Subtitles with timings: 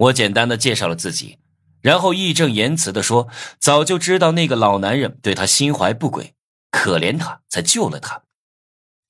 [0.00, 1.38] 我简单的介绍了自己，
[1.82, 6.34] 然后义正言辞的说，早就知道那个老男人对他心怀不轨，
[6.70, 8.22] 可怜他才救了他。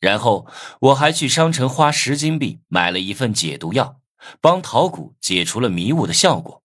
[0.00, 0.48] 然后
[0.80, 4.00] 我还去商城花十金币买了一份解毒药，
[4.40, 6.64] 帮陶谷解除了迷雾的效果。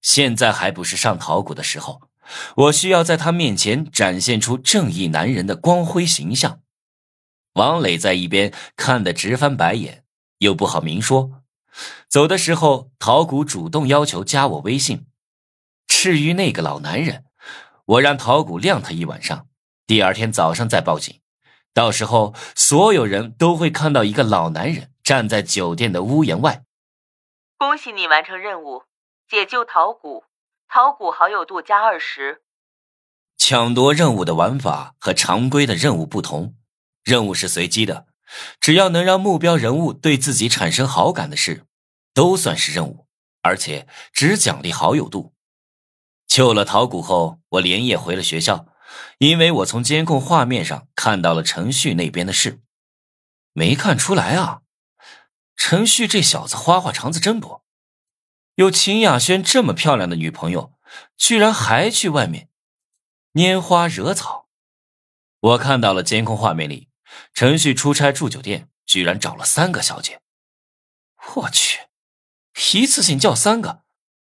[0.00, 2.02] 现在还不是上陶谷的时候，
[2.56, 6.60] 我需要在他面前展现出正义男人的光辉形象。
[7.54, 10.04] 王磊在一边看得直翻白眼，
[10.38, 11.43] 又不好明说。
[12.08, 15.06] 走的时候，陶谷主动要求加我微信。
[15.86, 17.24] 至于那个老男人，
[17.86, 19.48] 我让陶谷晾他一晚上，
[19.86, 21.20] 第二天早上再报警。
[21.72, 26.64] 到时候，所有人都会看到一个老男人站在酒店的屋檐外。
[27.56, 28.84] 恭喜你完成任务。
[29.26, 30.24] 解救陶谷，
[30.68, 32.42] 陶谷好友度加二十。
[33.38, 36.54] 抢夺任务的玩法和常规的任务不同，
[37.02, 38.06] 任务是随机的，
[38.60, 41.66] 只要能让目标人物对自己产生好感的事，
[42.12, 43.06] 都算是任务，
[43.42, 45.34] 而且只奖励好友度。
[46.26, 48.66] 救了陶谷后，我连夜回了学校，
[49.18, 52.60] 因为我从监控画面上看到了程旭那边的事。
[53.52, 54.62] 没看出来啊，
[55.56, 57.64] 程旭这小子花花肠子真多。
[58.56, 60.72] 有秦雅轩这么漂亮的女朋友，
[61.16, 62.48] 居然还去外面
[63.32, 64.48] 拈花惹草。
[65.40, 66.88] 我看到了监控画面里，
[67.32, 70.20] 程旭出差住酒店，居然找了三个小姐。
[71.36, 71.88] 我去，
[72.72, 73.82] 一次性叫三个，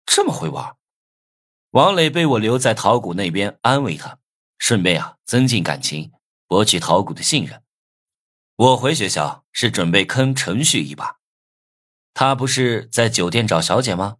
[0.04, 0.76] 这么会玩。
[1.70, 4.18] 王磊被我留在陶谷那边安慰他，
[4.58, 6.12] 顺便啊增进感情，
[6.46, 7.62] 博取陶谷的信任。
[8.56, 11.16] 我回学校是准备坑程旭一把。
[12.12, 14.18] 他不是在酒店找小姐吗？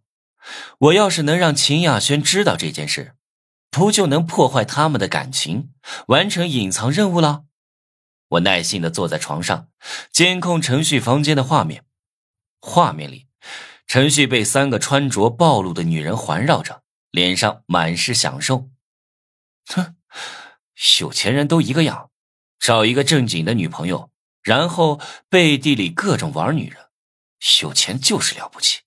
[0.79, 3.15] 我要是能让秦雅轩知道这件事，
[3.71, 5.71] 不就能破坏他们的感情，
[6.07, 7.45] 完成隐藏任务了？
[8.29, 9.69] 我耐心的坐在床上，
[10.11, 11.85] 监控程序房间的画面。
[12.59, 13.27] 画面里，
[13.85, 18.69] 程序被三个穿着暴露的女人环绕着，脸上满是享受。
[19.67, 19.95] 哼，
[20.99, 22.09] 有钱人都一个样，
[22.59, 24.11] 找一个正经的女朋友，
[24.41, 26.89] 然后背地里各种玩女人。
[27.61, 28.81] 有钱就是了不起，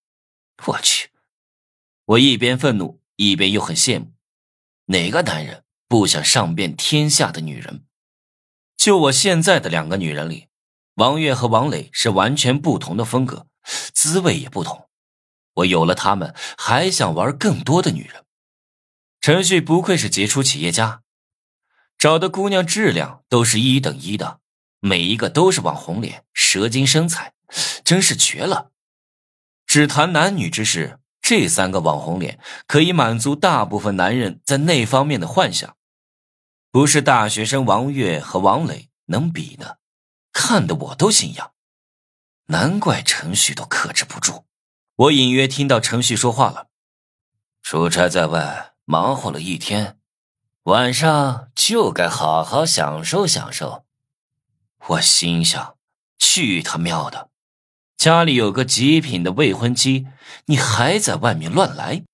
[0.67, 1.11] 我去！
[2.07, 4.15] 我一边愤怒，一边又很羡慕。
[4.87, 7.85] 哪个男人不想上遍天下的女人？
[8.79, 10.47] 就我现在的两个女人里，
[10.95, 13.49] 王月和王磊是完全不同的风格，
[13.93, 14.89] 滋味也不同。
[15.55, 18.25] 我有了他们，还想玩更多的女人。
[19.21, 21.03] 程旭不愧是杰出企业家，
[21.99, 24.39] 找的姑娘质量都是一等一的，
[24.79, 27.35] 每一个都是网红脸，蛇精身材。
[27.83, 28.71] 真是绝了！
[29.67, 35.75] 只谈男女之事，这三个网红脸可以满足大部分男人在那方面的幻想，
[36.79, 39.81] 不是大学生王月和王磊能比的，
[40.33, 41.51] 看得我都心痒。
[42.47, 44.45] 难怪程旭都克制不住。
[44.95, 46.69] 我隐约听到程旭说话了
[47.65, 49.99] ：“出差在外，忙活了一天，
[50.63, 53.85] 晚上就该好好享受享受。”
[54.87, 55.75] 我心想：
[56.17, 57.29] 去他喵的！
[57.97, 60.07] 家里有个极品的未婚妻，
[60.45, 62.05] 你还在外面乱来？